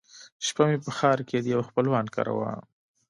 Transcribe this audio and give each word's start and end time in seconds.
شپه 0.45 0.63
مې 0.69 0.77
په 0.85 0.91
ښار 0.97 1.19
کښې 1.27 1.39
د 1.43 1.47
يوه 1.53 1.63
خپلوان 1.69 2.05
کره 2.15 2.33
وه. 2.37 2.51